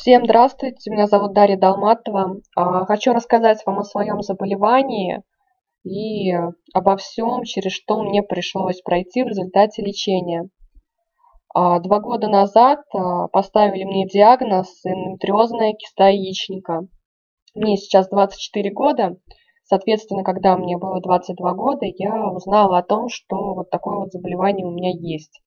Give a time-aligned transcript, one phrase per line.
[0.00, 2.40] Всем здравствуйте, меня зовут Дарья Долматова.
[2.56, 5.22] А, хочу рассказать вам о своем заболевании
[5.84, 6.32] и
[6.72, 10.48] обо всем, через что мне пришлось пройти в результате лечения.
[11.54, 16.86] А, два года назад а, поставили мне диагноз эндометриозная киста яичника.
[17.54, 19.18] Мне сейчас 24 года,
[19.64, 24.66] соответственно, когда мне было 22 года, я узнала о том, что вот такое вот заболевание
[24.66, 25.42] у меня есть.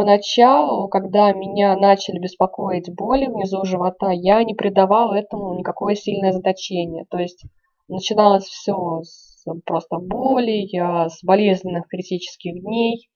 [0.00, 7.04] Поначалу, когда меня начали беспокоить боли внизу живота, я не придавала этому никакое сильное значение.
[7.10, 7.44] То есть
[7.86, 13.10] начиналось все с просто боли, с болезненных критических дней.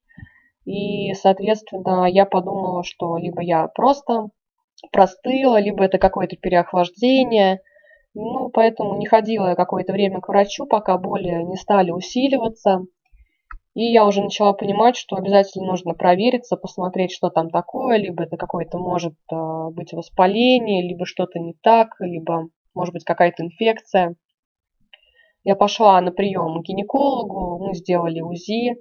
[0.67, 4.29] И, соответственно, я подумала, что либо я просто
[4.93, 7.61] простыла, либо это какое-то переохлаждение.
[8.13, 12.83] Ну, поэтому не ходила я какое-то время к врачу, пока боли не стали усиливаться.
[13.75, 18.37] И я уже начала понимать, что обязательно нужно провериться, посмотреть, что там такое, либо это
[18.37, 24.15] какое-то может а, быть воспаление, либо что-то не так, либо может быть какая-то инфекция.
[25.43, 28.77] Я пошла на прием к гинекологу, мы сделали УЗИ,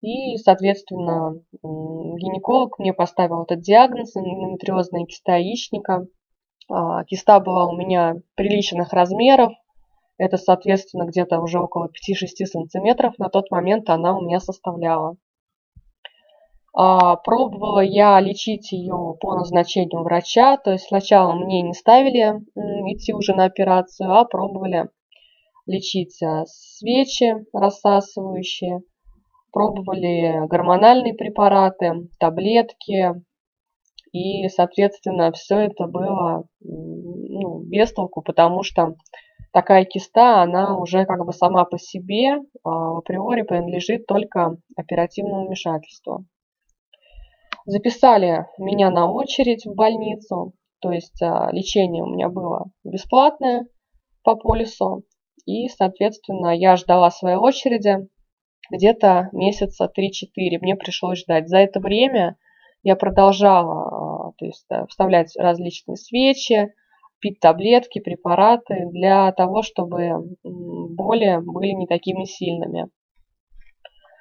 [0.00, 6.06] и, соответственно, гинеколог мне поставил этот диагноз, эндометриозная киста яичника.
[6.70, 9.52] А, киста была у меня приличных размеров,
[10.18, 15.16] это, соответственно, где-то уже около 5-6 сантиметров на тот момент она у меня составляла.
[16.74, 22.40] А, пробовала я лечить ее по назначению врача, то есть сначала мне не ставили
[22.92, 24.88] идти уже на операцию, а пробовали
[25.66, 28.80] лечить а, свечи рассасывающие,
[29.52, 33.14] пробовали гормональные препараты, таблетки,
[34.12, 38.94] и, соответственно, все это было ну, без толку, потому что
[39.52, 46.26] такая киста, она уже как бы сама по себе а, априори принадлежит только оперативному вмешательству.
[47.64, 53.66] Записали меня на очередь в больницу, то есть а, лечение у меня было бесплатное
[54.22, 55.04] по полису.
[55.44, 58.08] И, соответственно, я ждала своей очереди
[58.70, 60.58] где-то месяца 3-4.
[60.60, 61.48] Мне пришлось ждать.
[61.48, 62.36] За это время
[62.82, 66.72] я продолжала а, то есть, вставлять различные свечи,
[67.20, 72.88] пить таблетки, препараты для того, чтобы боли были не такими сильными.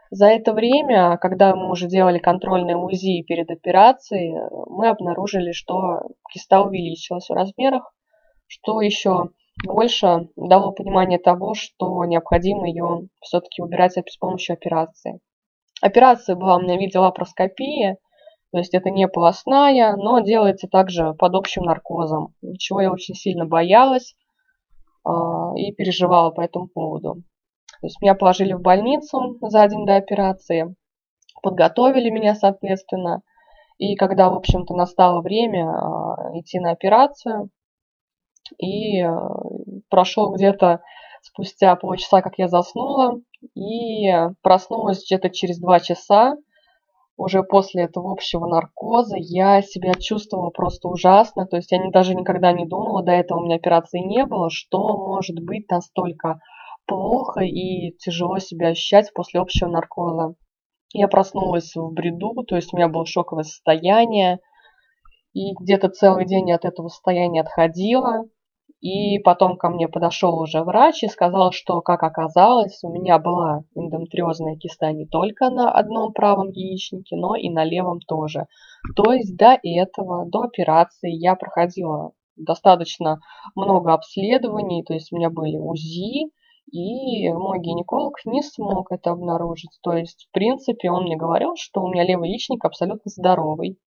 [0.10, 4.38] За это время, когда мы уже делали контрольное УЗИ перед операцией,
[4.70, 7.94] мы обнаружили, что киста увеличилась в размерах,
[8.48, 9.32] что еще
[9.66, 15.20] больше дало понимание того, что необходимо ее все-таки убирать с помощью операции.
[15.82, 17.98] Операция была у меня в виде лапароскопии,
[18.58, 23.46] то есть это не полостная, но делается также под общим наркозом, чего я очень сильно
[23.46, 24.16] боялась
[25.06, 25.12] э,
[25.58, 27.22] и переживала по этому поводу.
[27.82, 30.76] То есть меня положили в больницу за день до операции,
[31.44, 33.22] подготовили меня, соответственно,
[33.78, 37.52] и когда, в общем-то, настало время э, идти на операцию,
[38.58, 39.08] и э,
[39.88, 40.82] прошел где-то
[41.22, 43.20] спустя полчаса, как я заснула,
[43.54, 46.38] и проснулась где-то через два часа,
[47.18, 51.48] уже после этого общего наркоза я себя чувствовала просто ужасно.
[51.48, 54.96] То есть я даже никогда не думала, до этого у меня операции не было, что
[54.96, 56.40] может быть настолько
[56.86, 60.36] плохо и тяжело себя ощущать после общего наркоза.
[60.94, 64.40] Я проснулась в бреду, то есть у меня было шоковое состояние.
[65.34, 68.26] И где-то целый день от этого состояния отходила.
[68.80, 73.64] И потом ко мне подошел уже врач и сказал, что, как оказалось, у меня была
[73.74, 78.46] эндометриозная киста не только на одном правом яичнике, но и на левом тоже.
[78.96, 83.20] То есть до этого, до операции я проходила достаточно
[83.56, 86.30] много обследований, то есть у меня были УЗИ,
[86.72, 89.80] и мой гинеколог не смог это обнаружить.
[89.82, 93.80] То есть, в принципе, он мне говорил, что у меня левый яичник абсолютно здоровый.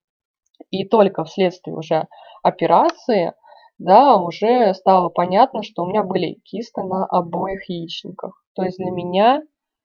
[0.71, 2.07] И только вследствие уже
[2.43, 3.35] операции
[3.81, 8.45] да, уже стало понятно, что у меня были кисты на обоих яичниках.
[8.55, 9.43] То есть для меня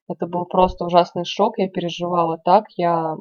[0.09, 3.15] это был просто ужасный шок, я переживала так, я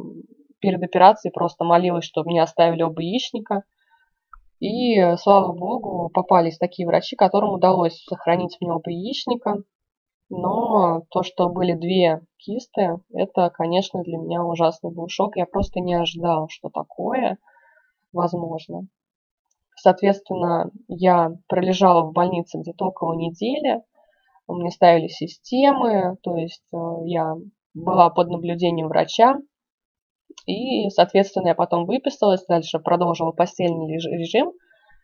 [0.58, 3.62] перед операцией просто молилась, чтобы мне оставили оба яичника.
[4.58, 9.59] И, слава богу, попались такие врачи, которым удалось сохранить мне оба яичника.
[10.28, 15.36] Но то, что были две кисты, это, конечно, для меня ужасный был шок.
[15.36, 17.38] Я просто не ожидала, что такое
[18.12, 18.88] возможно.
[19.84, 23.83] Соответственно, я пролежала в больнице где-то около недели.
[24.48, 27.34] Мне ставили системы, то есть э, я
[27.75, 29.36] была под наблюдением врача.
[30.47, 34.53] И, соответственно, я потом выписалась, дальше продолжила постельный режим.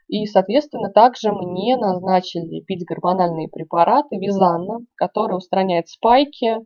[0.08, 6.56] И, соответственно, также мне назначили пить гормональные препараты Визанна, который устраняет спайки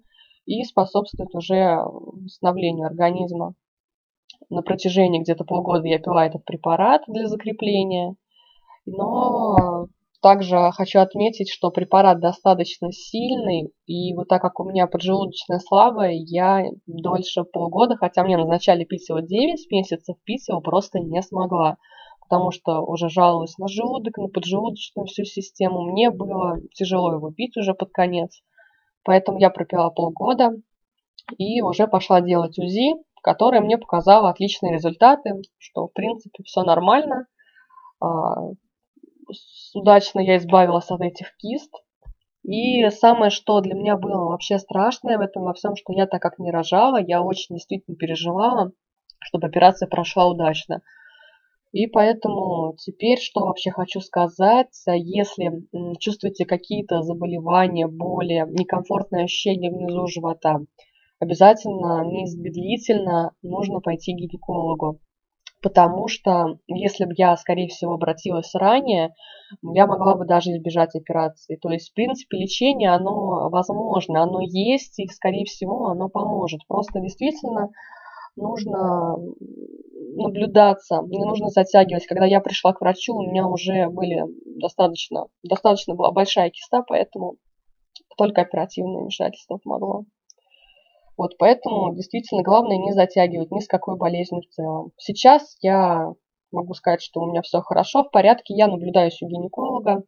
[0.47, 3.55] и способствует уже восстановлению организма
[4.51, 8.17] на протяжении где-то полгода я пила этот препарат для закрепления.
[8.87, 9.87] Но
[10.25, 16.13] также хочу отметить, что препарат достаточно сильный, и вот так как у меня поджелудочная слабая,
[16.13, 21.77] я дольше полгода, хотя мне назначали пить его 9 месяцев, пить его просто не смогла,
[22.23, 25.83] потому что уже жаловалась на желудок, на поджелудочную всю систему.
[25.83, 28.41] Мне было тяжело его пить уже под конец,
[29.05, 30.53] поэтому я пропила полгода
[31.37, 32.95] и уже пошла делать УЗИ,
[33.25, 37.27] которое мне показало отличные результаты, что в принципе все нормально,
[38.01, 38.51] а,
[39.75, 41.73] удачно я избавилась от этих кист.
[42.45, 46.21] И самое, что для меня было вообще страшное в этом во всем, что я так
[46.21, 48.73] как не рожала, я очень действительно переживала,
[49.21, 50.83] чтобы операция прошла удачно.
[51.73, 55.51] И поэтому теперь что вообще хочу сказать, если
[55.99, 60.61] чувствуете какие-то заболевания, боли, некомфортные ощущения внизу живота,
[61.21, 65.01] обязательно незамедлительно нужно пойти к гинекологу
[65.65, 69.15] потому что если бы я, скорее всего, обратилась ранее,
[69.63, 71.57] я могла бы даже избежать операции.
[71.57, 76.61] То есть, в принципе, лечение, оно возможно, оно есть, и, скорее всего, оно поможет.
[76.69, 77.71] Просто действительно
[78.37, 79.17] нужно
[80.17, 82.07] наблюдаться, не нужно затягивать.
[82.07, 84.23] Когда я пришла к врачу, у меня уже были
[84.61, 87.37] достаточно, достаточно была большая киста, поэтому
[88.19, 90.05] только оперативное вмешательство помогло.
[91.17, 94.93] Вот поэтому действительно главное не затягивать ни с какой болезнью в целом.
[94.99, 96.13] Сейчас я
[96.51, 98.55] могу сказать, что у меня все хорошо, в порядке.
[98.55, 100.05] Я наблюдаюсь у гинеколога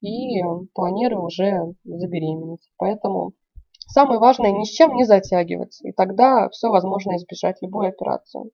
[0.00, 0.42] и
[0.74, 2.68] планирую уже забеременеть.
[2.76, 3.32] Поэтому
[3.86, 5.80] самое важное ни с чем не затягивать.
[5.82, 8.50] И тогда все возможно избежать любой операции.